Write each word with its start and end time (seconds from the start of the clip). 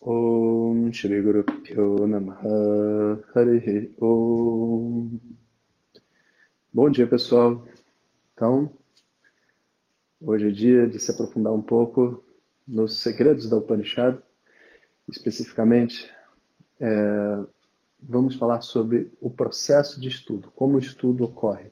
Om 0.00 0.92
Shri 0.92 1.22
Guru 1.22 1.44
Pyo 1.44 2.06
Namaha. 2.06 3.18
Om. 4.00 5.18
Bom 6.72 6.90
dia 6.90 7.06
pessoal, 7.06 7.66
então 8.32 8.70
hoje 10.20 10.48
é 10.48 10.50
dia 10.50 10.86
de 10.86 11.00
se 11.00 11.10
aprofundar 11.10 11.52
um 11.52 11.62
pouco 11.62 12.22
nos 12.68 12.98
segredos 12.98 13.48
da 13.48 13.56
Upanishad, 13.56 14.18
especificamente 15.08 16.12
é, 16.78 17.44
vamos 18.02 18.36
falar 18.36 18.60
sobre 18.60 19.10
o 19.20 19.30
processo 19.30 20.00
de 20.00 20.08
estudo, 20.08 20.52
como 20.54 20.76
o 20.76 20.80
estudo 20.80 21.24
ocorre. 21.24 21.70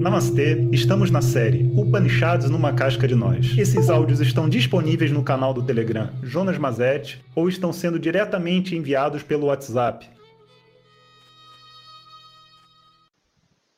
Namastê, 0.00 0.66
estamos 0.72 1.10
na 1.10 1.20
série 1.20 1.70
Upanishads 1.78 2.48
numa 2.48 2.74
casca 2.74 3.06
de 3.06 3.14
nós. 3.14 3.54
Esses 3.58 3.90
áudios 3.90 4.18
estão 4.18 4.48
disponíveis 4.48 5.12
no 5.12 5.22
canal 5.22 5.52
do 5.52 5.62
Telegram 5.62 6.08
Jonas 6.22 6.56
Mazet 6.56 7.22
ou 7.36 7.50
estão 7.50 7.70
sendo 7.70 7.98
diretamente 7.98 8.74
enviados 8.74 9.22
pelo 9.22 9.48
WhatsApp. 9.48 10.08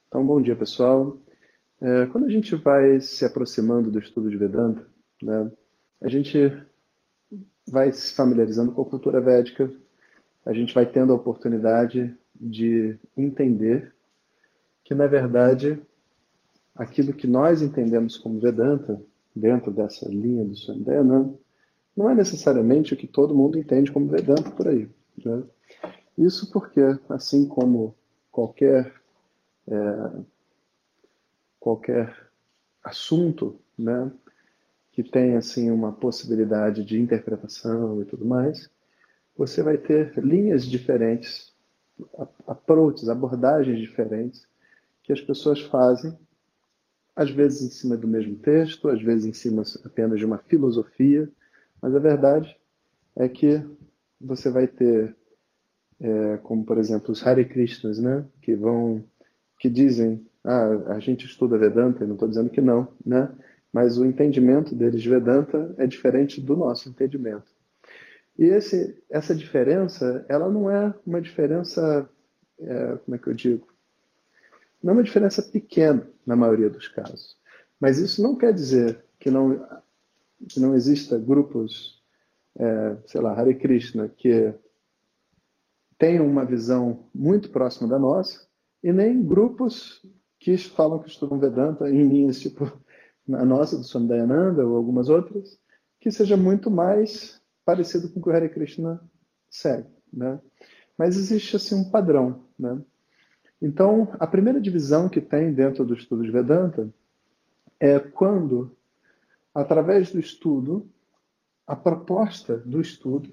Então, 0.07 0.25
bom 0.25 0.41
dia 0.41 0.55
pessoal. 0.55 1.19
É, 1.81 2.07
quando 2.07 2.27
a 2.27 2.31
gente 2.31 2.55
vai 2.55 3.01
se 3.01 3.25
aproximando 3.25 3.91
do 3.91 3.99
estudo 3.99 4.31
de 4.31 4.37
Vedanta, 4.37 4.87
né, 5.21 5.51
a 6.01 6.09
gente 6.09 6.57
vai 7.67 7.91
se 7.91 8.15
familiarizando 8.15 8.71
com 8.71 8.83
a 8.83 8.89
cultura 8.89 9.21
védica, 9.21 9.69
a 10.47 10.53
gente 10.53 10.73
vai 10.73 10.87
tendo 10.87 11.13
a 11.13 11.17
oportunidade 11.17 12.17
de 12.33 12.97
entender 13.17 13.93
que, 14.85 14.95
na 14.95 15.09
verdade, 15.09 15.83
aquilo 16.75 17.13
que 17.13 17.27
nós 17.27 17.63
entendemos 17.63 18.17
como 18.17 18.41
Vedanta, 18.41 19.01
dentro 19.35 19.71
dessa 19.71 20.09
linha 20.09 20.45
do 20.45 20.55
Swami 20.55 20.85
Dayananda, 20.85 21.35
não 21.97 22.09
é 22.11 22.15
necessariamente 22.15 22.95
o 22.95 22.97
que 22.97 23.07
todo 23.07 23.35
mundo 23.35 23.59
entende 23.59 23.93
como 23.93 24.09
Vedanta 24.09 24.51
por 24.51 24.69
aí. 24.69 24.89
Né? 25.25 25.43
Isso 26.17 26.51
porque, 26.51 26.81
assim 27.09 27.47
como 27.47 27.95
qualquer, 28.31 28.93
é, 29.67 30.11
qualquer 31.59 32.15
assunto 32.83 33.61
né, 33.79 34.11
que 34.91 35.03
tem 35.03 35.37
assim, 35.37 35.71
uma 35.71 35.93
possibilidade 35.93 36.85
de 36.85 37.01
interpretação 37.01 38.01
e 38.03 38.05
tudo 38.05 38.25
mais, 38.25 38.71
você 39.37 39.63
vai 39.63 39.79
ter 39.79 40.13
linhas 40.19 40.65
diferentes, 40.67 41.53
approaches, 42.47 43.09
abordagens 43.09 43.79
diferentes 43.79 44.47
que 45.03 45.13
as 45.13 45.21
pessoas 45.21 45.61
fazem 45.61 46.17
às 47.15 47.31
vezes 47.31 47.63
em 47.63 47.71
cima 47.71 47.97
do 47.97 48.09
mesmo 48.09 48.37
texto, 48.37 48.89
às 48.89 49.03
vezes 49.03 49.27
em 49.27 49.33
cima 49.33 49.63
apenas 49.85 50.19
de 50.19 50.25
uma 50.25 50.39
filosofia, 50.39 51.29
mas 51.81 51.95
a 51.95 51.99
verdade 51.99 52.57
é 53.17 53.29
que 53.29 53.63
você 54.21 54.51
vai 54.51 54.67
ter, 54.67 55.15
é, 56.01 56.37
como 56.39 56.65
por 56.65 56.79
exemplo 56.79 57.13
os 57.13 57.27
Hare 57.27 57.45
Krishnas, 57.45 57.99
né, 57.99 58.25
que 58.41 58.55
vão, 58.55 59.05
que 59.59 59.69
dizem, 59.69 60.27
ah, 60.45 60.95
a 60.95 60.99
gente 60.99 61.27
estuda 61.27 61.59
Vedanta, 61.59 62.07
não 62.07 62.15
estou 62.15 62.29
dizendo 62.29 62.51
que 62.51 62.61
não, 62.61 62.89
né, 63.05 63.31
mas 63.73 63.99
o 63.99 64.05
entendimento 64.05 64.75
deles 64.75 65.03
de 65.03 65.09
Vedanta 65.09 65.75
é 65.79 65.87
diferente 65.87 66.41
do 66.41 66.57
nosso 66.57 66.89
entendimento. 66.89 67.51
E 68.39 68.45
esse, 68.45 69.03
essa 69.11 69.35
diferença, 69.35 70.25
ela 70.29 70.49
não 70.49 70.71
é 70.71 70.95
uma 71.07 71.21
diferença, 71.21 72.09
é, 72.59 72.97
como 73.05 73.15
é 73.15 73.19
que 73.19 73.27
eu 73.27 73.35
digo, 73.35 73.72
não 74.83 74.93
é 74.93 74.97
uma 74.97 75.03
diferença 75.03 75.43
pequena 75.43 76.09
na 76.27 76.35
maioria 76.37 76.69
dos 76.69 76.89
casos. 76.89 77.37
Mas 77.81 77.99
isso 77.99 78.23
não 78.23 78.37
quer 78.37 78.53
dizer 78.53 79.05
que 79.19 79.31
não, 79.31 79.67
que 80.49 80.61
não 80.61 80.75
exista 80.75 81.19
grupos, 81.19 82.03
é, 82.57 82.97
sei 83.07 83.21
lá, 83.21 83.33
Hare 83.33 83.55
Krishna, 83.55 84.09
que 84.09 84.55
tenham 85.99 86.27
uma 86.27 86.45
visão 86.45 87.09
muito 87.15 87.51
próxima 87.51 87.89
da 87.89 87.99
nossa, 87.99 88.47
e 88.83 88.93
nem 88.93 89.23
grupos 89.25 90.05
que 90.39 90.57
falam 90.59 90.99
que 90.99 91.09
estudam 91.09 91.39
Vedanta 91.39 91.89
em 91.89 92.09
linhas 92.09 92.41
tipo 92.41 92.65
a 93.33 93.45
nossa, 93.45 93.77
do 93.77 93.85
Swami 93.85 94.09
Dayananda, 94.09 94.67
ou 94.67 94.77
algumas 94.77 95.09
outras, 95.09 95.59
que 96.01 96.11
seja 96.11 96.37
muito 96.37 96.69
mais 96.71 97.41
parecido 97.65 98.09
com 98.09 98.19
o 98.19 98.23
que 98.23 98.29
o 98.29 98.33
Hare 98.33 98.49
Krishna 98.49 99.01
segue. 99.49 99.89
Né? 100.13 100.41
Mas 100.99 101.17
existe 101.17 101.55
assim 101.55 101.77
um 101.77 101.91
padrão. 101.91 102.45
Né? 102.59 102.81
Então, 103.63 104.13
a 104.19 104.27
primeira 104.27 104.61
divisão 104.61 105.09
que 105.09 105.21
tem 105.21 105.55
dentro 105.55 105.85
do 105.85 105.95
estudo 105.95 106.25
de 106.25 106.33
Vedanta 106.33 106.93
é 107.79 107.97
quando, 108.01 108.77
através 109.55 110.11
do 110.11 110.19
estudo, 110.19 110.91
a 111.65 111.77
proposta 111.77 112.59
do 112.59 112.81
estudo 112.81 113.33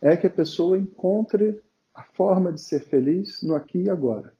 é 0.00 0.16
que 0.16 0.26
a 0.26 0.30
pessoa 0.30 0.78
encontre 0.78 1.62
a 1.94 2.02
forma 2.02 2.50
de 2.50 2.60
ser 2.62 2.80
feliz 2.80 3.42
no 3.42 3.54
aqui 3.54 3.82
e 3.82 3.90
agora, 3.90 4.32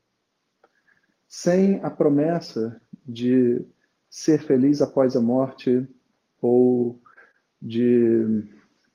sem 1.28 1.84
a 1.84 1.91
promessa 1.91 2.81
de 3.06 3.62
ser 4.08 4.41
feliz 4.41 4.81
após 4.81 5.16
a 5.16 5.20
morte 5.20 5.87
ou 6.41 6.98
de 7.60 8.42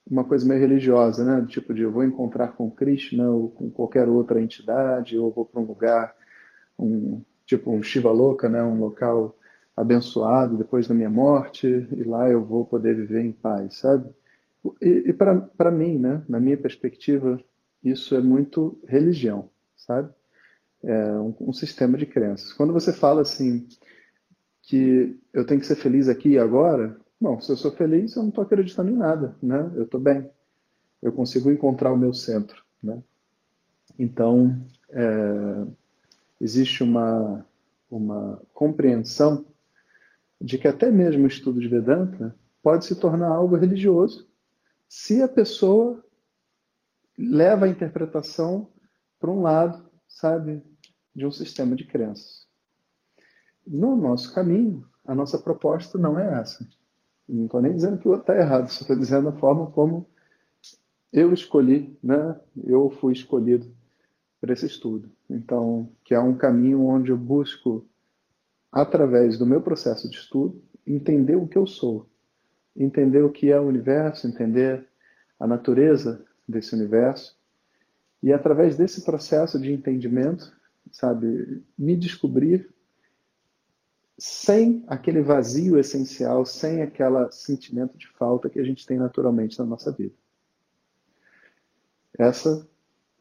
uma 0.09 0.23
coisa 0.23 0.47
meio 0.47 0.59
religiosa, 0.59 1.23
né? 1.25 1.45
Tipo 1.47 1.73
de 1.73 1.81
eu 1.81 1.91
vou 1.91 2.03
encontrar 2.03 2.49
com 2.49 2.69
Krishna 2.69 3.29
ou 3.29 3.49
com 3.49 3.69
qualquer 3.69 4.07
outra 4.07 4.41
entidade, 4.41 5.17
ou 5.17 5.31
vou 5.31 5.45
para 5.45 5.59
um 5.59 5.65
lugar, 5.65 6.15
um 6.77 7.21
tipo 7.45 7.71
um 7.71 7.81
Shiva 7.81 8.11
louca, 8.11 8.47
né? 8.47 8.63
Um 8.63 8.79
local 8.79 9.35
abençoado 9.75 10.57
depois 10.57 10.87
da 10.87 10.93
minha 10.93 11.09
morte 11.09 11.67
e 11.67 12.03
lá 12.03 12.29
eu 12.29 12.43
vou 12.43 12.65
poder 12.65 12.95
viver 12.95 13.23
em 13.23 13.31
paz, 13.31 13.77
sabe? 13.77 14.09
E, 14.81 15.09
e 15.09 15.13
para 15.13 15.71
mim, 15.71 15.97
né? 15.97 16.23
Na 16.29 16.39
minha 16.39 16.57
perspectiva, 16.57 17.39
isso 17.83 18.15
é 18.15 18.21
muito 18.21 18.79
religião, 18.87 19.49
sabe? 19.75 20.09
É 20.83 21.11
um, 21.13 21.35
um 21.41 21.53
sistema 21.53 21.97
de 21.97 22.05
crenças. 22.05 22.53
Quando 22.53 22.73
você 22.73 22.93
fala 22.93 23.21
assim 23.21 23.67
que 24.61 25.19
eu 25.33 25.45
tenho 25.45 25.59
que 25.59 25.67
ser 25.67 25.75
feliz 25.75 26.07
aqui 26.07 26.29
e 26.29 26.39
agora, 26.39 26.99
Bom, 27.19 27.39
se 27.39 27.51
eu 27.51 27.57
sou 27.57 27.71
feliz, 27.71 28.15
eu 28.15 28.23
não 28.23 28.29
estou 28.29 28.43
acreditando 28.43 28.91
em 28.91 28.95
nada, 28.95 29.35
né? 29.41 29.71
Eu 29.75 29.83
estou 29.83 29.99
bem. 29.99 30.29
Eu 31.01 31.11
consigo 31.11 31.49
encontrar 31.49 31.93
o 31.93 31.97
meu 31.97 32.13
centro, 32.13 32.63
né? 32.83 33.01
Então, 33.97 34.65
é, 34.89 35.65
existe 36.39 36.83
uma, 36.83 37.45
uma 37.89 38.41
compreensão 38.53 39.45
de 40.41 40.57
que 40.57 40.67
até 40.67 40.91
mesmo 40.91 41.23
o 41.23 41.27
estudo 41.27 41.59
de 41.59 41.67
Vedanta 41.67 42.35
pode 42.61 42.85
se 42.85 42.95
tornar 42.95 43.29
algo 43.29 43.55
religioso 43.55 44.27
se 44.87 45.21
a 45.21 45.27
pessoa 45.27 46.03
leva 47.17 47.65
a 47.65 47.69
interpretação 47.69 48.69
para 49.19 49.31
um 49.31 49.41
lado, 49.41 49.89
sabe, 50.07 50.61
de 51.15 51.25
um 51.25 51.31
sistema 51.31 51.75
de 51.75 51.85
crenças. 51.85 52.45
No 53.65 53.95
nosso 53.95 54.33
caminho, 54.33 54.87
a 55.05 55.15
nossa 55.15 55.39
proposta 55.39 55.97
não 55.97 56.19
é 56.19 56.39
essa. 56.39 56.67
Não 57.27 57.45
estou 57.45 57.61
nem 57.61 57.73
dizendo 57.73 57.97
que 57.97 58.07
o 58.07 58.11
outro 58.11 58.31
está 58.31 58.37
errado, 58.39 58.69
só 58.69 58.81
estou 58.81 58.95
dizendo 58.95 59.29
a 59.29 59.33
forma 59.33 59.71
como 59.71 60.05
eu 61.11 61.33
escolhi, 61.33 61.97
né? 62.03 62.39
Eu 62.63 62.89
fui 62.89 63.13
escolhido 63.13 63.67
para 64.39 64.53
esse 64.53 64.65
estudo. 64.65 65.09
Então, 65.29 65.89
que 66.03 66.13
é 66.13 66.19
um 66.19 66.35
caminho 66.35 66.85
onde 66.85 67.11
eu 67.11 67.17
busco, 67.17 67.85
através 68.71 69.37
do 69.37 69.45
meu 69.45 69.61
processo 69.61 70.09
de 70.09 70.17
estudo, 70.17 70.61
entender 70.85 71.35
o 71.35 71.47
que 71.47 71.57
eu 71.57 71.65
sou, 71.65 72.07
entender 72.75 73.23
o 73.23 73.31
que 73.31 73.51
é 73.51 73.59
o 73.59 73.67
universo, 73.67 74.27
entender 74.27 74.85
a 75.39 75.47
natureza 75.47 76.23
desse 76.47 76.75
universo, 76.75 77.35
e 78.21 78.33
através 78.33 78.75
desse 78.75 79.03
processo 79.03 79.59
de 79.59 79.71
entendimento, 79.71 80.51
sabe, 80.91 81.63
me 81.77 81.95
descobrir 81.95 82.69
sem 84.17 84.83
aquele 84.87 85.21
vazio 85.21 85.77
essencial, 85.77 86.45
sem 86.45 86.81
aquele 86.81 87.31
sentimento 87.31 87.97
de 87.97 88.07
falta 88.07 88.49
que 88.49 88.59
a 88.59 88.63
gente 88.63 88.85
tem 88.85 88.97
naturalmente 88.97 89.59
na 89.59 89.65
nossa 89.65 89.91
vida. 89.91 90.13
Essa 92.17 92.65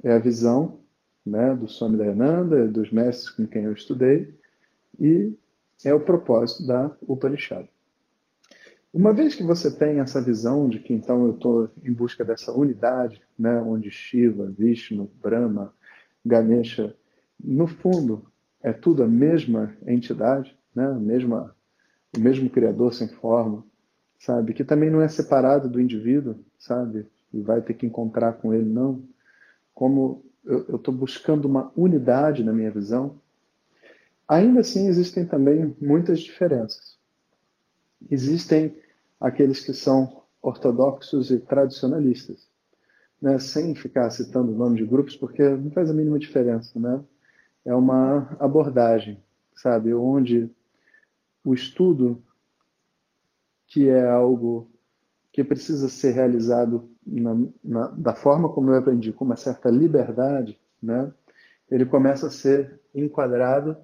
é 0.02 0.12
a 0.12 0.18
visão 0.18 0.80
né, 1.26 1.54
do 1.54 1.66
Swami 1.66 1.96
Dayananda, 1.96 2.68
dos 2.68 2.92
mestres 2.92 3.30
com 3.30 3.46
quem 3.46 3.64
eu 3.64 3.72
estudei, 3.72 4.38
e 5.00 5.34
é 5.84 5.92
o 5.92 6.00
propósito 6.00 6.66
da 6.66 6.96
Upanishad. 7.02 7.66
Uma 8.92 9.12
vez 9.12 9.34
que 9.34 9.42
você 9.42 9.76
tem 9.76 9.98
essa 9.98 10.22
visão 10.22 10.68
de 10.68 10.78
que 10.78 10.92
então 10.92 11.26
eu 11.26 11.32
estou 11.32 11.70
em 11.82 11.92
busca 11.92 12.24
dessa 12.24 12.52
unidade, 12.52 13.20
né, 13.36 13.60
onde 13.60 13.90
Shiva, 13.90 14.46
Vishnu, 14.56 15.10
Brahma, 15.20 15.74
Ganesha, 16.24 16.94
no 17.42 17.66
fundo 17.66 18.24
é 18.62 18.72
tudo 18.72 19.02
a 19.02 19.08
mesma 19.08 19.76
entidade, 19.84 20.56
né? 20.74 20.88
mesma, 20.94 21.54
o 22.16 22.20
mesmo 22.20 22.50
Criador 22.50 22.92
sem 22.92 23.08
forma, 23.08 23.64
sabe? 24.18 24.54
Que 24.54 24.64
também 24.64 24.90
não 24.90 25.00
é 25.00 25.08
separado 25.08 25.68
do 25.68 25.80
indivíduo, 25.80 26.36
sabe? 26.58 27.06
E 27.32 27.40
vai 27.40 27.60
ter 27.60 27.74
que 27.74 27.86
encontrar 27.86 28.34
com 28.34 28.52
ele, 28.52 28.68
não. 28.68 29.02
Como 29.74 30.24
eu 30.44 30.76
estou 30.76 30.92
buscando 30.92 31.46
uma 31.46 31.72
unidade 31.76 32.44
na 32.44 32.52
minha 32.52 32.70
visão, 32.70 33.16
ainda 34.28 34.60
assim 34.60 34.88
existem 34.88 35.24
também 35.24 35.74
muitas 35.80 36.20
diferenças. 36.20 36.96
Existem 38.10 38.76
aqueles 39.18 39.64
que 39.64 39.72
são 39.72 40.22
ortodoxos 40.42 41.30
e 41.30 41.38
tradicionalistas, 41.38 42.46
né? 43.20 43.38
sem 43.38 43.74
ficar 43.74 44.10
citando 44.10 44.52
o 44.52 44.56
nome 44.56 44.76
de 44.76 44.84
grupos, 44.84 45.16
porque 45.16 45.42
não 45.42 45.70
faz 45.70 45.90
a 45.90 45.94
mínima 45.94 46.18
diferença, 46.18 46.78
né? 46.78 47.02
É 47.64 47.74
uma 47.74 48.36
abordagem, 48.38 49.18
sabe, 49.56 49.94
onde 49.94 50.50
o 51.44 51.52
estudo, 51.52 52.22
que 53.66 53.88
é 53.88 54.08
algo 54.08 54.70
que 55.32 55.44
precisa 55.44 55.88
ser 55.88 56.12
realizado 56.12 56.88
na, 57.06 57.36
na, 57.62 57.88
da 57.88 58.14
forma 58.14 58.48
como 58.48 58.70
eu 58.70 58.78
aprendi, 58.78 59.12
com 59.12 59.24
uma 59.24 59.36
certa 59.36 59.68
liberdade, 59.68 60.58
né? 60.82 61.12
Ele 61.70 61.84
começa 61.84 62.28
a 62.28 62.30
ser 62.30 62.80
enquadrado 62.94 63.76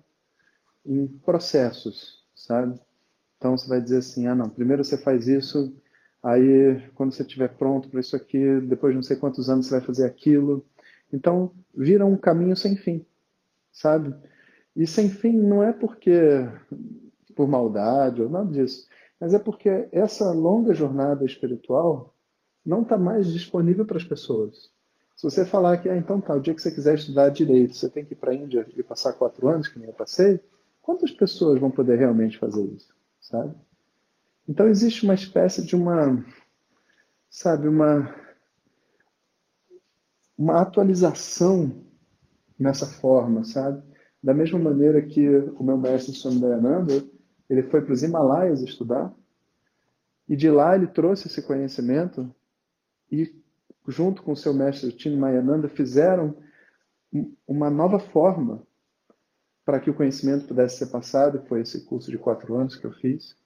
em 0.87 1.07
processos, 1.07 2.25
sabe? 2.35 2.79
Então 3.37 3.57
você 3.57 3.69
vai 3.69 3.81
dizer 3.81 3.99
assim, 3.99 4.27
ah 4.27 4.35
não, 4.35 4.49
primeiro 4.49 4.85
você 4.85 4.97
faz 4.97 5.27
isso, 5.27 5.75
aí 6.23 6.81
quando 6.95 7.13
você 7.13 7.23
estiver 7.23 7.49
pronto 7.49 7.89
para 7.89 8.01
isso 8.01 8.15
aqui, 8.15 8.61
depois 8.61 8.93
de 8.93 8.97
não 8.97 9.03
sei 9.03 9.17
quantos 9.17 9.51
anos 9.51 9.67
você 9.67 9.73
vai 9.73 9.81
fazer 9.81 10.07
aquilo. 10.07 10.65
Então 11.13 11.53
vira 11.75 12.07
um 12.07 12.17
caminho 12.17 12.57
sem 12.57 12.77
fim, 12.77 13.05
sabe? 13.73 14.15
E 14.77 14.87
sem 14.87 15.09
fim 15.09 15.33
não 15.33 15.63
é 15.63 15.73
porque 15.73 16.47
por 17.41 17.49
maldade 17.49 18.21
ou 18.21 18.29
nada 18.29 18.53
disso, 18.53 18.87
mas 19.19 19.33
é 19.33 19.39
porque 19.39 19.89
essa 19.91 20.31
longa 20.31 20.75
jornada 20.75 21.25
espiritual 21.25 22.15
não 22.65 22.83
está 22.83 22.99
mais 22.99 23.33
disponível 23.33 23.87
para 23.87 23.97
as 23.97 24.05
pessoas. 24.05 24.71
Se 25.17 25.23
você 25.23 25.47
falar 25.47 25.79
que, 25.79 25.89
ah, 25.89 25.97
então 25.97 26.21
tá, 26.21 26.35
o 26.35 26.41
dia 26.41 26.55
que 26.55 26.61
você 26.61 26.71
quiser 26.71 26.97
estudar 26.97 27.31
direito, 27.31 27.75
você 27.75 27.89
tem 27.89 28.05
que 28.05 28.13
ir 28.13 28.17
para 28.17 28.33
a 28.33 28.35
Índia 28.35 28.67
e 28.77 28.83
passar 28.83 29.15
quatro 29.15 29.49
anos, 29.49 29.69
que 29.69 29.79
nem 29.79 29.89
eu 29.89 29.95
passei, 29.95 30.39
quantas 30.83 31.11
pessoas 31.11 31.59
vão 31.59 31.71
poder 31.71 31.99
realmente 31.99 32.37
fazer 32.37 32.63
isso? 32.65 32.93
sabe? 33.21 33.55
Então 34.47 34.69
existe 34.69 35.05
uma 35.05 35.15
espécie 35.15 35.65
de 35.65 35.75
uma, 35.75 36.23
sabe, 37.31 37.69
uma 37.69 38.15
uma 40.37 40.61
atualização 40.63 41.85
nessa 42.59 42.87
forma, 42.87 43.45
sabe? 43.45 43.83
Da 44.23 44.33
mesma 44.33 44.59
maneira 44.59 45.03
que 45.03 45.29
o 45.29 45.63
meu 45.63 45.77
mestre 45.77 46.15
Swami 46.15 46.41
Dayananda, 46.41 47.03
ele 47.51 47.65
foi 47.65 47.83
para 47.83 47.93
os 47.93 48.03
Himalaias 48.03 48.63
estudar, 48.63 49.13
e 50.29 50.37
de 50.37 50.49
lá 50.49 50.77
ele 50.77 50.87
trouxe 50.87 51.27
esse 51.27 51.43
conhecimento 51.43 52.33
e 53.11 53.35
junto 53.89 54.23
com 54.23 54.37
seu 54.37 54.55
mestre 54.55 55.17
Mayananda 55.17 55.69
fizeram 55.69 56.37
uma 57.45 57.69
nova 57.69 57.99
forma 57.99 58.63
para 59.65 59.81
que 59.81 59.91
o 59.91 59.95
conhecimento 59.95 60.47
pudesse 60.47 60.79
ser 60.79 60.87
passado, 60.87 61.43
foi 61.49 61.63
esse 61.63 61.85
curso 61.85 62.09
de 62.09 62.19
quatro 62.19 62.55
anos 62.55 62.77
que 62.77 62.87
eu 62.87 62.93
fiz. 62.93 63.37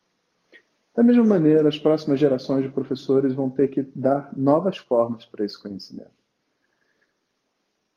Da 0.94 1.02
mesma 1.02 1.24
maneira, 1.24 1.66
as 1.66 1.78
próximas 1.78 2.20
gerações 2.20 2.62
de 2.62 2.68
professores 2.70 3.32
vão 3.32 3.48
ter 3.48 3.68
que 3.68 3.82
dar 3.96 4.30
novas 4.36 4.76
formas 4.76 5.24
para 5.24 5.44
esse 5.44 5.60
conhecimento. 5.60 6.12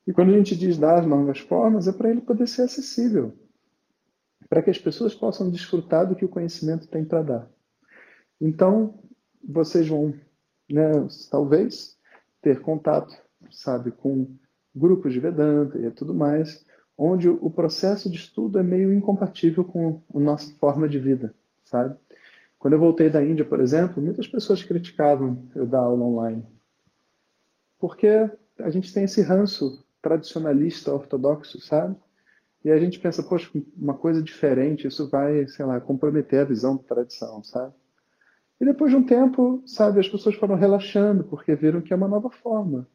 E 0.07 0.13
quando 0.13 0.30
a 0.30 0.38
gente 0.38 0.56
diz 0.56 0.77
dar 0.77 1.06
novas 1.06 1.39
formas, 1.39 1.86
é 1.86 1.92
para 1.92 2.10
ele 2.10 2.21
poder 2.21 2.48
ser 2.48 2.63
acessível, 2.63 3.33
para 4.49 4.61
que 4.61 4.69
as 4.69 4.77
pessoas 4.77 5.13
possam 5.13 5.49
desfrutar 5.49 6.07
do 6.07 6.15
que 6.15 6.25
o 6.25 6.29
conhecimento 6.29 6.88
tem 6.88 7.03
para 7.03 7.21
dar. 7.21 7.49
Então, 8.39 8.99
vocês 9.44 9.88
vão, 9.88 10.13
né, 10.69 10.91
talvez, 11.29 11.97
ter 12.41 12.61
contato, 12.61 13.15
sabe, 13.51 13.91
com 13.91 14.27
grupos 14.75 15.13
de 15.13 15.19
Vedanta 15.19 15.77
e 15.79 15.89
tudo 15.91 16.13
mais, 16.13 16.65
onde 16.97 17.29
o 17.29 17.49
processo 17.49 18.09
de 18.09 18.17
estudo 18.17 18.59
é 18.59 18.63
meio 18.63 18.94
incompatível 18.94 19.63
com 19.63 20.01
a 20.13 20.19
nossa 20.19 20.51
forma 20.55 20.88
de 20.88 21.00
vida, 21.00 21.33
sabe? 21.63 21.95
Quando 22.57 22.73
eu 22.73 22.79
voltei 22.79 23.09
da 23.09 23.23
Índia, 23.23 23.45
por 23.45 23.59
exemplo, 23.59 24.01
muitas 24.01 24.27
pessoas 24.27 24.63
criticavam 24.63 25.47
eu 25.55 25.65
dar 25.65 25.79
aula 25.79 26.03
online. 26.03 26.43
Porque 27.77 28.07
a 28.59 28.69
gente 28.71 28.91
tem 28.91 29.03
esse 29.03 29.21
ranço 29.21 29.85
tradicionalista 30.01 30.91
ortodoxo, 30.91 31.59
sabe? 31.61 31.95
E 32.67 32.71
a 32.71 32.79
gente 32.79 32.99
pensa, 32.99 33.23
poxa, 33.23 33.49
uma 33.77 33.93
coisa 33.93 34.21
diferente, 34.21 34.87
isso 34.87 35.09
vai, 35.09 35.47
sei 35.47 35.65
lá, 35.65 35.79
comprometer 35.79 36.41
a 36.41 36.45
visão 36.45 36.75
da 36.75 36.83
tradição, 36.83 37.43
sabe? 37.43 37.73
E 38.59 38.65
depois 38.65 38.91
de 38.91 38.97
um 38.97 39.05
tempo, 39.05 39.61
sabe, 39.65 39.99
as 39.99 40.09
pessoas 40.09 40.35
foram 40.35 40.55
relaxando, 40.55 41.23
porque 41.23 41.55
viram 41.55 41.81
que 41.81 41.93
é 41.93 41.95
uma 41.95 42.07
nova 42.07 42.29
forma 42.29 42.87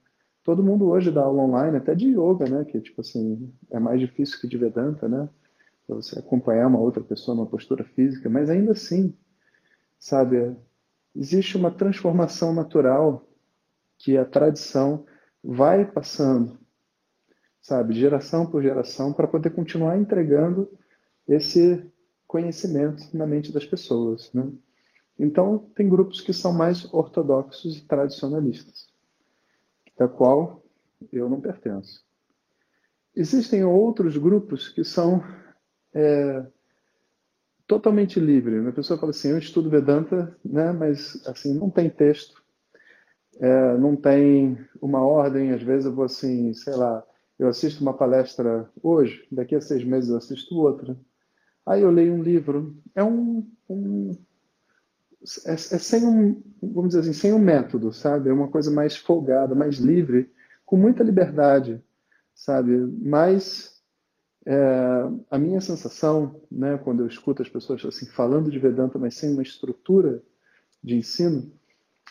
todo 0.45 0.63
mundo 0.63 0.89
hoje 0.89 1.11
dá 1.11 1.23
aula 1.23 1.43
online, 1.43 1.77
até 1.77 1.95
de 1.95 2.09
yoga, 2.09 2.49
né? 2.49 2.65
Que 2.65 2.81
tipo 2.81 3.01
assim 3.01 3.53
é 3.71 3.79
mais 3.79 4.01
difícil 4.01 4.41
que 4.41 4.49
de 4.49 4.59
Vedanta, 4.59 5.09
né? 5.09 5.29
Para 5.87 5.97
você 5.97 6.19
acompanhar 6.19 6.69
uma 6.69 6.79
outra 6.79 7.03
pessoa 7.03 7.37
numa 7.37 7.47
postura 7.47 7.85
física, 7.85 8.29
mas 8.29 8.51
ainda 8.51 8.73
assim, 8.73 9.15
sabe, 9.99 10.57
existe 11.15 11.57
uma 11.57 11.71
transformação 11.71 12.55
natural 12.55 13.27
que 13.99 14.17
a 14.17 14.25
tradição 14.25 15.05
vai 15.43 15.85
passando, 15.85 16.59
sabe, 17.63 17.95
geração 17.95 18.45
por 18.45 18.63
geração, 18.63 19.13
para 19.13 19.29
poder 19.29 19.51
continuar 19.51 19.97
entregando 19.97 20.69
esse 21.27 21.83
conhecimento 22.27 23.17
na 23.17 23.27
mente 23.27 23.53
das 23.53 23.65
pessoas, 23.65 24.31
né? 24.35 24.51
Então, 25.19 25.71
tem 25.75 25.89
grupos 25.89 26.21
que 26.21 26.33
são 26.33 26.53
mais 26.53 26.93
ortodoxos 26.93 27.79
e 27.79 27.85
tradicionalistas 27.87 28.89
da 29.97 30.09
qual 30.09 30.65
eu 31.13 31.29
não 31.29 31.41
pertenço. 31.41 32.05
Existem 33.15 33.65
outros 33.65 34.17
grupos 34.17 34.69
que 34.69 34.83
são 34.83 35.23
é, 35.95 36.47
totalmente 37.67 38.19
livres. 38.19 38.67
A 38.67 38.73
pessoa 38.73 38.99
fala 38.99 39.11
assim, 39.11 39.31
eu 39.31 39.39
estudo 39.39 39.71
Vedanta, 39.71 40.37
né, 40.45 40.73
mas 40.73 41.25
assim 41.27 41.55
não 41.55 41.71
tem 41.71 41.91
texto, 41.91 42.43
é, 43.39 43.77
não 43.77 43.95
tem 43.95 44.59
uma 44.81 45.03
ordem. 45.05 45.53
Às 45.53 45.63
vezes 45.63 45.85
eu 45.85 45.95
vou 45.95 46.07
assim, 46.07 46.55
sei 46.55 46.75
lá, 46.75 47.05
eu 47.43 47.49
assisto 47.49 47.83
uma 47.83 47.95
palestra 47.95 48.71
hoje, 48.83 49.27
daqui 49.31 49.55
a 49.55 49.61
seis 49.61 49.85
meses 49.85 50.11
eu 50.11 50.17
assisto 50.17 50.57
outra. 50.57 50.97
Aí 51.67 51.83
eu 51.83 51.91
leio 51.91 52.15
um 52.15 52.23
livro. 52.23 52.77
É 52.95 53.03
um, 53.03 53.47
um 53.69 54.17
é, 55.47 55.53
é, 55.53 55.57
sem 55.57 56.05
um, 56.05 56.43
vamos 56.61 56.91
dizer 56.91 57.01
assim, 57.01 57.13
sem 57.13 57.33
um 57.33 57.39
método, 57.39 57.93
sabe? 57.93 58.29
É 58.29 58.33
uma 58.33 58.49
coisa 58.49 58.71
mais 58.71 58.97
folgada, 58.97 59.55
mais 59.55 59.79
livre, 59.79 60.31
com 60.65 60.77
muita 60.77 61.03
liberdade, 61.03 61.83
sabe? 62.35 62.77
Mas 63.01 63.81
é, 64.45 64.57
a 65.31 65.39
minha 65.39 65.61
sensação, 65.61 66.41
né, 66.51 66.79
quando 66.79 67.01
eu 67.01 67.07
escuto 67.07 67.43
as 67.43 67.49
pessoas 67.49 67.85
assim 67.85 68.07
falando 68.07 68.51
de 68.51 68.59
Vedanta, 68.59 68.99
mas 68.99 69.15
sem 69.15 69.33
uma 69.33 69.43
estrutura 69.43 70.23
de 70.83 70.97
ensino, 70.97 71.53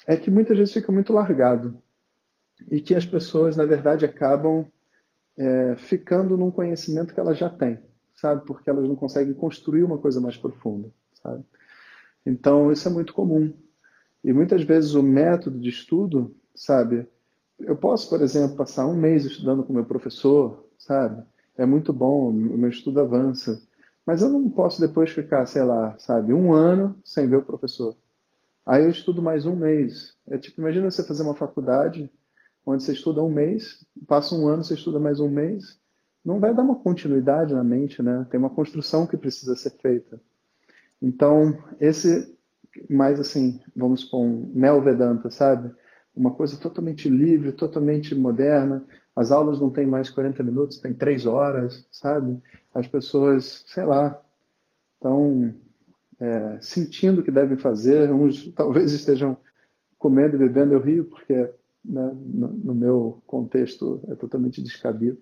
é 0.07 0.15
que 0.15 0.31
muitas 0.31 0.57
vezes 0.57 0.73
fica 0.73 0.91
muito 0.91 1.11
largado 1.11 1.81
e 2.69 2.79
que 2.79 2.95
as 2.95 3.05
pessoas, 3.05 3.57
na 3.57 3.65
verdade, 3.65 4.05
acabam 4.05 4.65
é, 5.41 5.75
ficando 5.75 6.37
num 6.37 6.51
conhecimento 6.51 7.15
que 7.15 7.19
elas 7.19 7.35
já 7.35 7.49
têm, 7.49 7.79
sabe? 8.13 8.45
Porque 8.45 8.69
elas 8.69 8.87
não 8.87 8.95
conseguem 8.95 9.33
construir 9.33 9.83
uma 9.83 9.97
coisa 9.97 10.21
mais 10.21 10.37
profunda, 10.37 10.91
sabe? 11.15 11.43
Então, 12.23 12.71
isso 12.71 12.87
é 12.87 12.91
muito 12.91 13.11
comum. 13.11 13.51
E 14.23 14.31
muitas 14.31 14.61
vezes 14.61 14.93
o 14.93 15.01
método 15.01 15.59
de 15.59 15.69
estudo, 15.69 16.35
sabe? 16.53 17.07
Eu 17.59 17.75
posso, 17.75 18.07
por 18.07 18.21
exemplo, 18.21 18.55
passar 18.55 18.85
um 18.85 18.95
mês 18.95 19.25
estudando 19.25 19.63
com 19.63 19.73
meu 19.73 19.83
professor, 19.85 20.63
sabe? 20.77 21.23
É 21.57 21.65
muito 21.65 21.91
bom, 21.91 22.29
o 22.29 22.33
meu 22.33 22.69
estudo 22.69 22.99
avança. 22.99 23.59
Mas 24.05 24.21
eu 24.21 24.29
não 24.29 24.47
posso 24.47 24.79
depois 24.79 25.09
ficar, 25.09 25.47
sei 25.47 25.63
lá, 25.63 25.95
sabe, 25.97 26.33
um 26.33 26.53
ano 26.53 26.95
sem 27.03 27.27
ver 27.27 27.37
o 27.37 27.43
professor. 27.43 27.95
Aí 28.63 28.83
eu 28.83 28.91
estudo 28.91 29.23
mais 29.23 29.47
um 29.47 29.55
mês. 29.55 30.15
É 30.27 30.37
tipo, 30.37 30.61
imagina 30.61 30.91
você 30.91 31.03
fazer 31.03 31.23
uma 31.23 31.33
faculdade 31.33 32.11
onde 32.65 32.83
você 32.83 32.93
estuda 32.93 33.23
um 33.23 33.29
mês, 33.29 33.85
passa 34.07 34.35
um 34.35 34.47
ano, 34.47 34.63
você 34.63 34.75
estuda 34.75 34.99
mais 34.99 35.19
um 35.19 35.29
mês. 35.29 35.79
Não 36.23 36.39
vai 36.39 36.53
dar 36.53 36.61
uma 36.61 36.75
continuidade 36.75 37.53
na 37.53 37.63
mente, 37.63 38.01
né? 38.01 38.27
Tem 38.29 38.39
uma 38.39 38.49
construção 38.49 39.07
que 39.07 39.17
precisa 39.17 39.55
ser 39.55 39.71
feita. 39.71 40.21
Então, 41.01 41.57
esse, 41.79 42.37
mais 42.89 43.19
assim, 43.19 43.59
vamos 43.75 44.01
supor, 44.01 44.21
um 44.21 44.51
neo-Vedanta, 44.53 45.31
sabe? 45.31 45.73
Uma 46.15 46.31
coisa 46.31 46.57
totalmente 46.57 47.09
livre, 47.09 47.51
totalmente 47.51 48.13
moderna. 48.13 48.85
As 49.15 49.31
aulas 49.31 49.59
não 49.59 49.71
têm 49.71 49.87
mais 49.87 50.09
40 50.09 50.43
minutos, 50.43 50.79
tem 50.79 50.93
3 50.93 51.25
horas, 51.25 51.87
sabe? 51.91 52.39
As 52.73 52.87
pessoas, 52.87 53.63
sei 53.67 53.83
lá, 53.83 54.21
estão 54.95 55.55
é, 56.19 56.57
sentindo 56.61 57.21
o 57.21 57.23
que 57.23 57.31
devem 57.31 57.57
fazer. 57.57 58.11
Uns 58.11 58.53
talvez 58.53 58.93
estejam 58.93 59.35
comendo 59.97 60.35
e 60.35 60.39
bebendo. 60.39 60.73
Eu 60.73 60.81
rio 60.81 61.05
porque 61.05 61.49
né, 61.83 62.11
no, 62.15 62.47
no 62.49 62.75
meu 62.75 63.21
contexto 63.25 64.01
é 64.07 64.15
totalmente 64.15 64.61
descabido. 64.61 65.21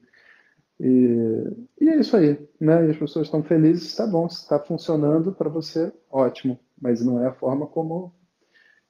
E, 0.80 1.44
e, 1.82 1.90
é 1.90 2.00
isso 2.00 2.16
aí, 2.16 2.48
né? 2.60 2.88
E 2.88 2.92
as 2.92 2.98
pessoas 2.98 3.28
estão 3.28 3.44
felizes, 3.44 3.88
está 3.88 4.08
bom, 4.08 4.28
está 4.28 4.58
funcionando 4.60 5.34
para 5.34 5.50
você, 5.50 5.92
ótimo, 6.10 6.60
mas 6.82 7.04
não 7.04 7.22
é 7.22 7.28
a 7.28 7.34
forma 7.34 7.68
como 7.68 8.14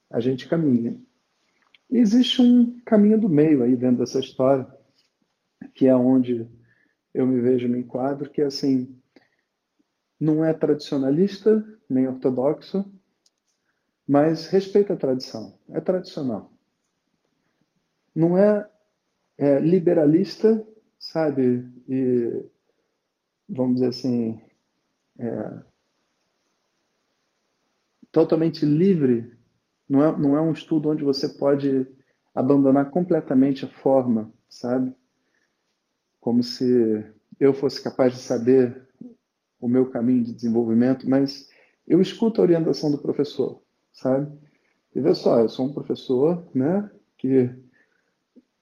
a 0.09 0.19
gente 0.19 0.47
caminha. 0.47 0.99
E 1.89 1.97
existe 1.97 2.41
um 2.41 2.79
caminho 2.85 3.19
do 3.19 3.27
meio 3.27 3.63
aí 3.63 3.75
dentro 3.75 3.97
dessa 3.97 4.19
história, 4.19 4.67
que 5.73 5.87
é 5.87 5.95
onde 5.95 6.47
eu 7.13 7.25
me 7.25 7.41
vejo 7.41 7.67
no 7.67 7.77
enquadro, 7.77 8.29
que 8.29 8.41
é 8.41 8.45
assim, 8.45 8.95
não 10.19 10.45
é 10.45 10.53
tradicionalista 10.53 11.65
nem 11.89 12.07
ortodoxo, 12.07 12.85
mas 14.07 14.47
respeita 14.47 14.93
a 14.93 14.97
tradição, 14.97 15.57
é 15.69 15.81
tradicional. 15.81 16.51
Não 18.15 18.37
é, 18.37 18.69
é 19.37 19.59
liberalista, 19.59 20.65
sabe, 20.97 21.65
e 21.87 22.45
vamos 23.47 23.75
dizer 23.75 23.87
assim, 23.87 24.41
é, 25.17 25.61
totalmente 28.11 28.65
livre. 28.65 29.37
Não 29.87 30.03
é, 30.03 30.17
não 30.17 30.37
é 30.37 30.41
um 30.41 30.51
estudo 30.51 30.89
onde 30.89 31.03
você 31.03 31.27
pode 31.27 31.87
abandonar 32.33 32.91
completamente 32.91 33.65
a 33.65 33.67
forma, 33.67 34.31
sabe? 34.47 34.95
Como 36.19 36.43
se 36.43 37.03
eu 37.39 37.53
fosse 37.53 37.81
capaz 37.81 38.13
de 38.13 38.19
saber 38.19 38.87
o 39.59 39.67
meu 39.67 39.89
caminho 39.89 40.23
de 40.23 40.33
desenvolvimento, 40.33 41.09
mas 41.09 41.49
eu 41.87 41.99
escuto 41.99 42.39
a 42.39 42.43
orientação 42.43 42.91
do 42.91 42.97
professor, 42.97 43.61
sabe? 43.91 44.31
E 44.93 45.01
vê 45.01 45.13
só, 45.15 45.39
eu 45.39 45.49
sou 45.49 45.65
um 45.65 45.73
professor, 45.73 46.47
né, 46.53 46.89
que 47.17 47.49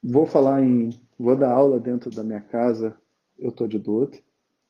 vou 0.04 0.26
falar 0.26 0.64
em, 0.64 0.90
vou 1.18 1.36
dar 1.36 1.52
aula 1.52 1.80
dentro 1.80 2.10
da 2.12 2.24
minha 2.24 2.42
casa, 2.42 2.96
eu 3.38 3.52
tô 3.52 3.68
de 3.68 3.80
dote, 3.80 4.24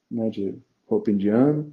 né, 0.10 0.29
de 0.29 0.57
roupa 0.86 1.12
indiana, 1.12 1.67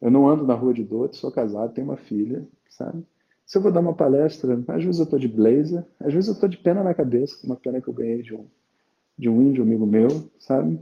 eu 0.00 0.10
não 0.10 0.28
ando 0.28 0.46
na 0.46 0.54
rua 0.54 0.74
de 0.74 0.84
dote, 0.84 1.16
sou 1.16 1.30
casado, 1.30 1.72
tenho 1.72 1.88
uma 1.88 1.96
filha, 1.96 2.46
sabe? 2.68 3.04
Se 3.44 3.58
eu 3.58 3.62
vou 3.62 3.70
dar 3.70 3.80
uma 3.80 3.94
palestra, 3.94 4.60
às 4.68 4.84
vezes 4.84 5.00
eu 5.00 5.06
tô 5.06 5.18
de 5.18 5.28
blazer, 5.28 5.84
às 6.00 6.12
vezes 6.12 6.28
eu 6.28 6.38
tô 6.38 6.48
de 6.48 6.58
pena 6.58 6.82
na 6.82 6.94
cabeça, 6.94 7.46
uma 7.46 7.56
pena 7.56 7.80
que 7.80 7.88
eu 7.88 7.94
ganhei 7.94 8.22
de 8.22 8.34
um, 8.34 8.46
de 9.16 9.28
um 9.28 9.40
índio 9.40 9.62
amigo 9.62 9.86
meu, 9.86 10.08
sabe? 10.38 10.80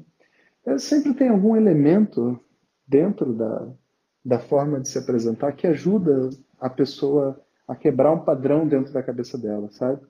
Eu 0.65 0.79
sempre 0.79 1.13
tem 1.13 1.29
algum 1.29 1.55
elemento 1.55 2.41
dentro 2.87 3.35
da, 3.35 3.69
da 4.25 4.39
forma 4.39 4.81
de 4.81 4.89
se 4.89 4.99
apresentar 4.99 5.53
que 5.53 5.67
ajuda 5.67 6.31
a 6.59 6.71
pessoa 6.71 7.39
a 7.69 7.77
quebrar 7.77 8.13
um 8.13 8.25
padrão 8.25 8.67
dentro 8.67 8.93
da 8.93 9.03
cabeça 9.03 9.37
dela, 9.37 9.69
sabe? 9.71 10.01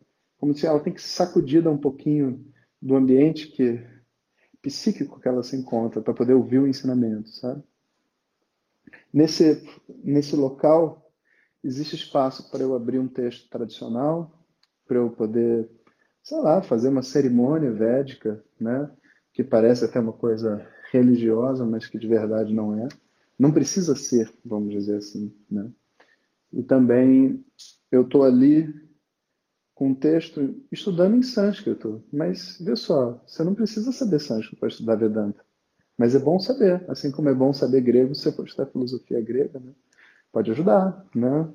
Como 0.44 0.52
se 0.52 0.66
ela 0.66 0.78
tem 0.78 0.92
que 0.92 1.00
ser 1.00 1.08
sacudida 1.08 1.70
um 1.70 1.78
pouquinho 1.78 2.44
do 2.78 2.94
ambiente 2.96 3.48
que 3.48 3.82
psíquico 4.60 5.18
que 5.18 5.26
ela 5.26 5.42
se 5.42 5.56
encontra 5.56 6.02
para 6.02 6.12
poder 6.12 6.34
ouvir 6.34 6.58
o 6.58 6.68
ensinamento, 6.68 7.30
sabe? 7.30 7.62
Nesse 9.10 9.66
nesse 10.04 10.36
local 10.36 11.10
existe 11.64 11.96
espaço 11.96 12.50
para 12.50 12.60
eu 12.60 12.74
abrir 12.74 12.98
um 12.98 13.08
texto 13.08 13.48
tradicional, 13.48 14.38
para 14.86 14.98
eu 14.98 15.08
poder, 15.08 15.66
sei 16.22 16.38
lá, 16.40 16.60
fazer 16.60 16.90
uma 16.90 17.02
cerimônia 17.02 17.72
védica, 17.72 18.44
né? 18.60 18.90
Que 19.32 19.42
parece 19.42 19.86
até 19.86 19.98
uma 19.98 20.12
coisa 20.12 20.62
religiosa, 20.92 21.64
mas 21.64 21.86
que 21.86 21.98
de 21.98 22.06
verdade 22.06 22.52
não 22.52 22.78
é. 22.78 22.86
Não 23.38 23.50
precisa 23.50 23.96
ser, 23.96 24.30
vamos 24.44 24.74
dizer 24.74 24.96
assim, 24.98 25.34
né? 25.50 25.70
E 26.52 26.62
também 26.62 27.42
eu 27.90 28.02
estou 28.02 28.24
ali 28.24 28.84
com 29.74 29.88
um 29.88 29.94
texto 29.94 30.54
estudando 30.70 31.16
em 31.16 31.22
sânscrito, 31.22 32.02
mas 32.12 32.58
vê 32.60 32.76
só, 32.76 33.20
você 33.26 33.42
não 33.42 33.54
precisa 33.54 33.90
saber 33.90 34.20
sânscrito 34.20 34.56
para 34.56 34.68
estudar 34.68 34.94
Vedanta. 34.94 35.44
Mas 35.98 36.14
é 36.14 36.18
bom 36.18 36.38
saber, 36.38 36.84
assim 36.88 37.10
como 37.10 37.28
é 37.28 37.34
bom 37.34 37.52
saber 37.52 37.80
grego, 37.80 38.14
se 38.14 38.22
você 38.22 38.32
for 38.32 38.46
estudar 38.46 38.70
filosofia 38.70 39.20
grega, 39.20 39.58
né? 39.58 39.72
Pode 40.32 40.50
ajudar, 40.50 41.04
né? 41.14 41.48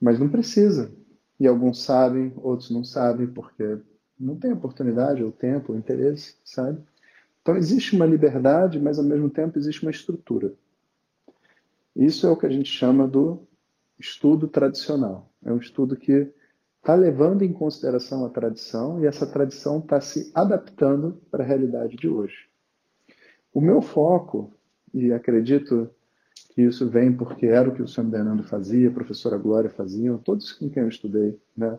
Mas 0.00 0.18
não 0.18 0.28
precisa. 0.28 0.92
E 1.40 1.46
alguns 1.46 1.82
sabem, 1.82 2.32
outros 2.36 2.70
não 2.70 2.84
sabem, 2.84 3.26
porque 3.26 3.78
não 4.18 4.36
tem 4.36 4.52
oportunidade, 4.52 5.22
ou 5.22 5.32
tempo, 5.32 5.72
ou 5.72 5.78
interesse, 5.78 6.36
sabe? 6.44 6.82
Então 7.40 7.56
existe 7.56 7.94
uma 7.94 8.06
liberdade, 8.06 8.80
mas 8.80 8.98
ao 8.98 9.04
mesmo 9.04 9.30
tempo 9.30 9.58
existe 9.58 9.82
uma 9.82 9.90
estrutura. 9.90 10.52
Isso 11.94 12.26
é 12.26 12.30
o 12.30 12.36
que 12.36 12.46
a 12.46 12.50
gente 12.50 12.70
chama 12.70 13.06
do 13.06 13.46
estudo 13.98 14.48
tradicional. 14.48 15.30
É 15.44 15.52
um 15.52 15.58
estudo 15.58 15.96
que 15.96 16.30
está 16.86 16.94
levando 16.94 17.42
em 17.42 17.52
consideração 17.52 18.24
a 18.24 18.30
tradição 18.30 19.00
e 19.00 19.06
essa 19.06 19.26
tradição 19.26 19.80
está 19.80 20.00
se 20.00 20.30
adaptando 20.32 21.20
para 21.32 21.42
a 21.42 21.46
realidade 21.46 21.96
de 21.96 22.08
hoje. 22.08 22.48
O 23.52 23.60
meu 23.60 23.82
foco, 23.82 24.52
e 24.94 25.12
acredito 25.12 25.90
que 26.54 26.62
isso 26.62 26.88
vem 26.88 27.12
porque 27.12 27.46
era 27.46 27.68
o 27.68 27.74
que 27.74 27.82
o 27.82 27.88
senhor 27.88 28.08
Bernardo 28.08 28.44
fazia, 28.44 28.88
a 28.88 28.92
professora 28.92 29.36
Glória 29.36 29.68
faziam, 29.68 30.16
todos 30.16 30.52
com 30.52 30.70
quem 30.70 30.84
eu 30.84 30.88
estudei, 30.88 31.36
né? 31.56 31.76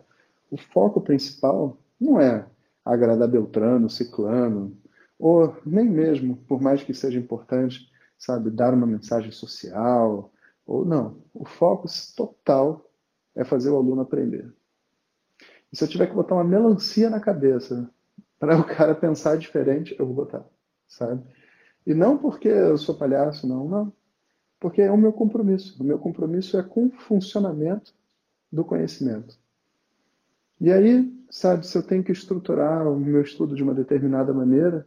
O 0.50 0.58
foco 0.58 1.00
principal 1.00 1.78
não 1.98 2.20
é 2.20 2.46
agradar 2.84 3.28
Beltrano, 3.28 3.88
Ciclano, 3.88 4.76
ou 5.18 5.56
nem 5.64 5.88
mesmo, 5.88 6.36
por 6.46 6.60
mais 6.60 6.82
que 6.82 6.92
seja 6.92 7.18
importante, 7.18 7.90
sabe, 8.18 8.50
dar 8.50 8.74
uma 8.74 8.86
mensagem 8.86 9.30
social, 9.30 10.30
ou 10.66 10.84
não. 10.84 11.16
O 11.32 11.46
foco 11.46 11.88
total 12.14 12.84
é 13.34 13.42
fazer 13.42 13.70
o 13.70 13.76
aluno 13.76 14.02
aprender. 14.02 14.52
E 15.72 15.76
se 15.76 15.84
eu 15.84 15.88
tiver 15.88 16.06
que 16.06 16.14
botar 16.14 16.34
uma 16.34 16.44
melancia 16.44 17.10
na 17.10 17.20
cabeça 17.20 17.90
para 18.38 18.58
o 18.58 18.64
cara 18.64 18.94
pensar 18.94 19.36
diferente, 19.36 19.94
eu 19.98 20.06
vou 20.06 20.14
botar, 20.14 20.44
sabe? 20.86 21.22
E 21.86 21.94
não 21.94 22.18
porque 22.18 22.48
eu 22.48 22.78
sou 22.78 22.94
palhaço, 22.94 23.46
não, 23.46 23.68
não. 23.68 23.92
Porque 24.60 24.82
é 24.82 24.90
o 24.90 24.96
meu 24.96 25.12
compromisso. 25.12 25.80
O 25.80 25.84
meu 25.86 25.98
compromisso 25.98 26.58
é 26.58 26.62
com 26.62 26.86
o 26.86 26.90
funcionamento 26.90 27.94
do 28.50 28.64
conhecimento. 28.64 29.38
E 30.60 30.72
aí, 30.72 31.10
sabe, 31.30 31.66
se 31.66 31.76
eu 31.78 31.82
tenho 31.82 32.02
que 32.02 32.12
estruturar 32.12 32.86
o 32.86 32.98
meu 32.98 33.22
estudo 33.22 33.54
de 33.54 33.62
uma 33.62 33.74
determinada 33.74 34.34
maneira, 34.34 34.86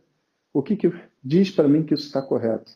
o 0.54 0.62
que, 0.62 0.76
que 0.76 0.94
diz 1.24 1.50
para 1.50 1.68
mim 1.68 1.84
que 1.84 1.94
isso 1.94 2.08
está 2.08 2.22
correto? 2.22 2.74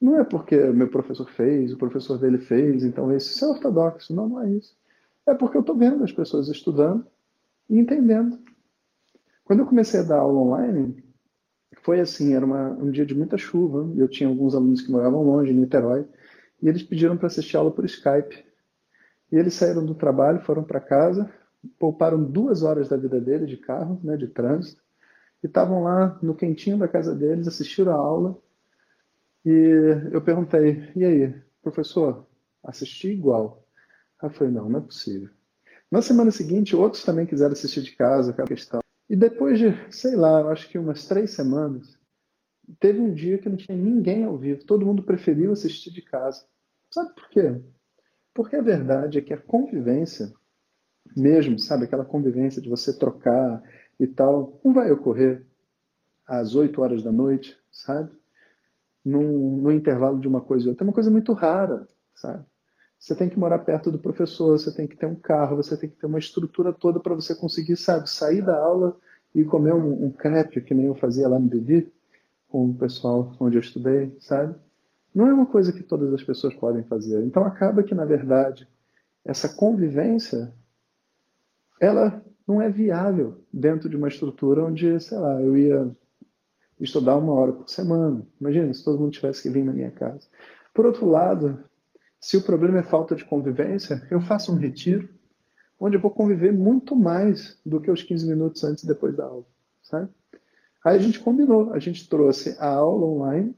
Não 0.00 0.18
é 0.18 0.24
porque 0.24 0.56
meu 0.56 0.88
professor 0.88 1.28
fez, 1.30 1.72
o 1.72 1.78
professor 1.78 2.18
dele 2.18 2.38
fez, 2.38 2.84
então 2.84 3.10
esse 3.10 3.34
isso 3.34 3.44
é 3.44 3.48
ortodoxo. 3.48 4.14
Não, 4.14 4.28
não 4.28 4.42
é 4.42 4.50
isso. 4.50 4.76
É 5.26 5.34
porque 5.34 5.56
eu 5.56 5.62
estou 5.62 5.76
vendo 5.76 6.04
as 6.04 6.12
pessoas 6.12 6.48
estudando 6.48 7.06
e 7.68 7.78
entendendo. 7.78 8.38
Quando 9.44 9.60
eu 9.60 9.66
comecei 9.66 10.00
a 10.00 10.04
dar 10.04 10.18
aula 10.18 10.40
online, 10.40 11.02
foi 11.82 12.00
assim, 12.00 12.34
era 12.34 12.44
uma, 12.44 12.70
um 12.70 12.90
dia 12.90 13.06
de 13.06 13.14
muita 13.14 13.38
chuva, 13.38 13.90
eu 13.96 14.08
tinha 14.08 14.28
alguns 14.28 14.54
alunos 14.54 14.82
que 14.82 14.90
moravam 14.90 15.22
longe, 15.22 15.52
em 15.52 15.56
Niterói, 15.56 16.06
e 16.60 16.68
eles 16.68 16.82
pediram 16.82 17.16
para 17.16 17.28
assistir 17.28 17.56
aula 17.56 17.70
por 17.70 17.84
Skype. 17.84 18.44
E 19.30 19.36
eles 19.36 19.54
saíram 19.54 19.84
do 19.84 19.94
trabalho, 19.94 20.40
foram 20.40 20.64
para 20.64 20.80
casa, 20.80 21.32
pouparam 21.78 22.22
duas 22.22 22.62
horas 22.62 22.88
da 22.88 22.96
vida 22.96 23.20
dele 23.20 23.46
de 23.46 23.56
carro, 23.56 24.00
né, 24.02 24.16
de 24.16 24.26
trânsito, 24.28 24.82
e 25.42 25.46
estavam 25.46 25.82
lá 25.82 26.18
no 26.22 26.34
quentinho 26.34 26.78
da 26.78 26.88
casa 26.88 27.14
deles, 27.14 27.46
assistiram 27.46 27.92
a 27.92 27.96
aula, 27.96 28.38
e 29.44 30.10
eu 30.12 30.20
perguntei, 30.20 30.90
e 30.94 31.04
aí, 31.04 31.34
professor, 31.62 32.26
assisti 32.62 33.08
igual? 33.08 33.66
Eu 34.22 34.30
falei, 34.30 34.52
não, 34.52 34.68
não 34.68 34.80
é 34.80 34.82
possível. 34.82 35.30
Na 35.90 36.02
semana 36.02 36.30
seguinte, 36.30 36.76
outros 36.76 37.02
também 37.02 37.26
quiseram 37.26 37.52
assistir 37.52 37.82
de 37.82 37.96
casa, 37.96 38.30
aquela 38.30 38.48
questão. 38.48 38.80
E 39.08 39.16
depois 39.16 39.58
de, 39.58 39.68
sei 39.90 40.14
lá, 40.14 40.40
eu 40.40 40.50
acho 40.50 40.68
que 40.68 40.78
umas 40.78 41.06
três 41.06 41.30
semanas, 41.30 41.98
teve 42.78 43.00
um 43.00 43.14
dia 43.14 43.38
que 43.38 43.48
não 43.48 43.56
tinha 43.56 43.76
ninguém 43.76 44.24
ao 44.24 44.36
vivo, 44.36 44.64
todo 44.64 44.84
mundo 44.84 45.02
preferiu 45.02 45.52
assistir 45.52 45.90
de 45.90 46.02
casa. 46.02 46.44
Sabe 46.90 47.14
por 47.14 47.28
quê? 47.30 47.60
Porque 48.34 48.56
a 48.56 48.62
verdade 48.62 49.18
é 49.18 49.22
que 49.22 49.32
a 49.32 49.40
convivência, 49.40 50.32
mesmo, 51.16 51.58
sabe, 51.58 51.84
aquela 51.84 52.04
convivência 52.04 52.60
de 52.60 52.68
você 52.68 52.96
trocar 52.96 53.62
e 53.98 54.06
tal, 54.06 54.60
não 54.62 54.74
vai 54.74 54.92
ocorrer 54.92 55.46
às 56.26 56.54
8 56.54 56.80
horas 56.82 57.02
da 57.02 57.10
noite, 57.10 57.58
sabe? 57.72 58.12
No, 59.02 59.56
no 59.56 59.72
intervalo 59.72 60.20
de 60.20 60.28
uma 60.28 60.42
coisa 60.42 60.66
e 60.66 60.68
outra. 60.68 60.84
É 60.84 60.86
uma 60.86 60.92
coisa 60.92 61.10
muito 61.10 61.32
rara, 61.32 61.88
sabe? 62.14 62.44
Você 62.98 63.14
tem 63.14 63.28
que 63.28 63.38
morar 63.38 63.60
perto 63.60 63.92
do 63.92 63.98
professor, 63.98 64.58
você 64.58 64.74
tem 64.74 64.86
que 64.86 64.96
ter 64.96 65.06
um 65.06 65.14
carro, 65.14 65.56
você 65.56 65.76
tem 65.76 65.88
que 65.88 65.96
ter 65.96 66.06
uma 66.06 66.18
estrutura 66.18 66.72
toda 66.72 66.98
para 66.98 67.14
você 67.14 67.34
conseguir, 67.34 67.76
sabe, 67.76 68.10
sair 68.10 68.42
da 68.42 68.56
aula 68.58 68.96
e 69.34 69.44
comer 69.44 69.72
um, 69.72 70.06
um 70.06 70.10
crepe, 70.10 70.60
que 70.60 70.74
nem 70.74 70.86
eu 70.86 70.94
fazia 70.94 71.28
lá 71.28 71.38
no 71.38 71.46
Bevi, 71.46 71.92
com 72.48 72.70
o 72.70 72.74
pessoal 72.74 73.32
onde 73.38 73.56
eu 73.56 73.60
estudei, 73.60 74.16
sabe? 74.18 74.54
Não 75.14 75.26
é 75.28 75.32
uma 75.32 75.46
coisa 75.46 75.72
que 75.72 75.82
todas 75.82 76.12
as 76.12 76.22
pessoas 76.22 76.54
podem 76.54 76.82
fazer. 76.84 77.22
Então 77.24 77.44
acaba 77.44 77.82
que, 77.82 77.94
na 77.94 78.04
verdade, 78.04 78.68
essa 79.24 79.48
convivência, 79.48 80.52
ela 81.80 82.22
não 82.46 82.60
é 82.60 82.68
viável 82.68 83.44
dentro 83.52 83.88
de 83.88 83.96
uma 83.96 84.08
estrutura 84.08 84.64
onde, 84.64 84.98
sei 85.00 85.18
lá, 85.18 85.40
eu 85.40 85.56
ia 85.56 85.96
estudar 86.80 87.16
uma 87.16 87.32
hora 87.32 87.52
por 87.52 87.68
semana. 87.68 88.26
Imagina 88.40 88.72
se 88.72 88.84
todo 88.84 88.98
mundo 88.98 89.12
tivesse 89.12 89.42
que 89.42 89.50
vir 89.50 89.64
na 89.64 89.72
minha 89.72 89.90
casa. 89.90 90.26
Por 90.72 90.86
outro 90.86 91.06
lado, 91.06 91.62
se 92.20 92.36
o 92.36 92.42
problema 92.42 92.78
é 92.78 92.82
falta 92.82 93.14
de 93.14 93.24
convivência, 93.24 94.06
eu 94.10 94.20
faço 94.20 94.52
um 94.52 94.56
retiro 94.56 95.08
onde 95.80 95.96
eu 95.96 96.00
vou 96.00 96.10
conviver 96.10 96.52
muito 96.52 96.96
mais 96.96 97.58
do 97.64 97.80
que 97.80 97.90
os 97.90 98.02
15 98.02 98.26
minutos 98.26 98.64
antes 98.64 98.82
e 98.82 98.86
depois 98.86 99.16
da 99.16 99.24
aula, 99.24 99.44
sabe? 99.82 100.08
Aí 100.84 100.96
a 100.96 101.00
gente 101.00 101.20
combinou, 101.20 101.72
a 101.72 101.78
gente 101.78 102.08
trouxe 102.08 102.56
a 102.58 102.68
aula 102.68 103.06
online 103.06 103.54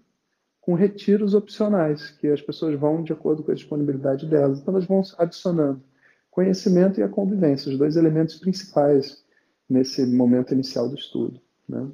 com 0.60 0.74
retiros 0.74 1.34
opcionais, 1.34 2.10
que 2.10 2.28
as 2.28 2.42
pessoas 2.42 2.78
vão 2.78 3.02
de 3.02 3.12
acordo 3.12 3.42
com 3.42 3.50
a 3.50 3.54
disponibilidade 3.54 4.26
delas. 4.26 4.60
Então 4.60 4.74
elas 4.74 4.86
vão 4.86 5.02
adicionando 5.18 5.82
conhecimento 6.30 7.00
e 7.00 7.02
a 7.02 7.08
convivência, 7.08 7.72
os 7.72 7.78
dois 7.78 7.96
elementos 7.96 8.36
principais 8.36 9.24
nesse 9.68 10.06
momento 10.06 10.52
inicial 10.52 10.88
do 10.88 10.94
estudo. 10.94 11.40
Né? 11.68 11.88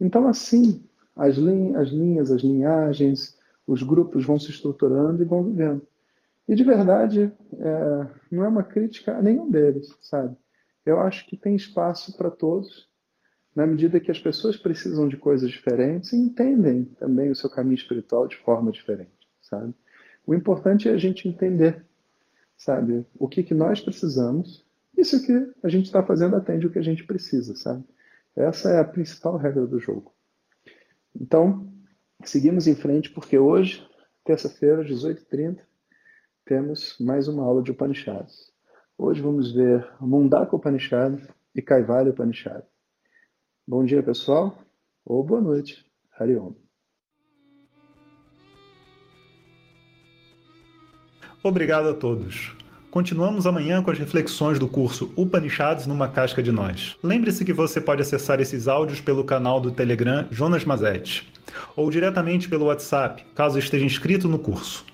Então, 0.00 0.28
assim, 0.28 0.82
as, 1.16 1.36
as 1.38 1.88
linhas, 1.88 2.30
as 2.30 2.42
linhagens, 2.42 3.36
os 3.66 3.82
grupos 3.82 4.24
vão 4.24 4.38
se 4.38 4.50
estruturando 4.50 5.22
e 5.22 5.26
vão 5.26 5.44
vivendo. 5.44 5.86
E 6.48 6.54
de 6.54 6.64
verdade, 6.64 7.32
é, 7.58 8.06
não 8.30 8.44
é 8.44 8.48
uma 8.48 8.62
crítica 8.62 9.16
a 9.16 9.22
nenhum 9.22 9.50
deles, 9.50 9.96
sabe? 10.00 10.36
Eu 10.84 11.00
acho 11.00 11.26
que 11.26 11.36
tem 11.36 11.54
espaço 11.54 12.16
para 12.16 12.30
todos, 12.30 12.90
na 13.54 13.66
medida 13.66 14.00
que 14.00 14.10
as 14.10 14.18
pessoas 14.18 14.56
precisam 14.56 15.08
de 15.08 15.16
coisas 15.16 15.50
diferentes 15.50 16.12
e 16.12 16.16
entendem 16.16 16.84
também 16.98 17.30
o 17.30 17.36
seu 17.36 17.48
caminho 17.48 17.74
espiritual 17.74 18.26
de 18.26 18.36
forma 18.36 18.72
diferente, 18.72 19.28
sabe? 19.40 19.74
O 20.26 20.34
importante 20.34 20.88
é 20.88 20.92
a 20.92 20.96
gente 20.96 21.28
entender, 21.28 21.84
sabe, 22.56 23.06
o 23.18 23.28
que, 23.28 23.42
que 23.42 23.54
nós 23.54 23.80
precisamos. 23.80 24.64
Isso 24.96 25.24
que 25.24 25.52
a 25.62 25.68
gente 25.68 25.86
está 25.86 26.02
fazendo 26.02 26.36
atende 26.36 26.66
o 26.66 26.70
que 26.70 26.78
a 26.78 26.82
gente 26.84 27.04
precisa, 27.04 27.54
sabe? 27.54 27.84
Essa 28.34 28.70
é 28.70 28.80
a 28.80 28.84
principal 28.84 29.36
regra 29.36 29.66
do 29.66 29.78
jogo. 29.78 30.12
Então, 31.14 31.70
seguimos 32.24 32.66
em 32.66 32.74
frente, 32.74 33.10
porque 33.10 33.38
hoje, 33.38 33.86
terça-feira, 34.24 34.82
às 34.82 34.88
18h30, 34.88 35.58
temos 36.44 36.96
mais 37.00 37.28
uma 37.28 37.44
aula 37.44 37.62
de 37.62 37.70
Upanishads. 37.70 38.52
Hoje 38.96 39.20
vamos 39.20 39.52
ver 39.52 39.88
Mundaka 40.00 40.54
Upanishad 40.54 41.20
e 41.54 41.62
Kaivalya 41.62 42.10
Upanishad. 42.10 42.62
Bom 43.66 43.84
dia, 43.84 44.02
pessoal, 44.02 44.58
ou 45.04 45.24
boa 45.24 45.40
noite. 45.40 45.84
Hariom. 46.18 46.54
Obrigado 51.42 51.88
a 51.88 51.94
todos. 51.94 52.56
Continuamos 52.92 53.46
amanhã 53.46 53.82
com 53.82 53.90
as 53.90 53.98
reflexões 53.98 54.58
do 54.58 54.68
curso 54.68 55.10
Upanishads 55.16 55.86
numa 55.86 56.08
casca 56.08 56.42
de 56.42 56.52
nós. 56.52 56.94
Lembre-se 57.02 57.42
que 57.42 57.52
você 57.54 57.80
pode 57.80 58.02
acessar 58.02 58.38
esses 58.38 58.68
áudios 58.68 59.00
pelo 59.00 59.24
canal 59.24 59.58
do 59.62 59.70
Telegram 59.70 60.26
Jonas 60.30 60.62
Mazetti 60.62 61.26
ou 61.74 61.90
diretamente 61.90 62.50
pelo 62.50 62.66
WhatsApp, 62.66 63.24
caso 63.34 63.58
esteja 63.58 63.86
inscrito 63.86 64.28
no 64.28 64.38
curso. 64.38 64.84